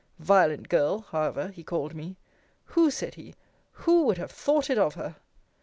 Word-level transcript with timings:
Violent 0.17 0.67
girl, 0.67 1.01
however, 1.11 1.49
he 1.49 1.61
called 1.63 1.93
me 1.93 2.17
Who, 2.65 2.89
said 2.89 3.13
he, 3.13 3.35
who 3.71 4.01
would 4.05 4.17
have 4.17 4.31
thought 4.31 4.71
it 4.71 4.79
of 4.79 4.95
her? 4.95 5.17